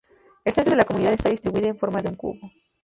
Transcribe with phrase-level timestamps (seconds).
[0.45, 2.39] El centro de la comunidad está distribuida en forma de un cubo.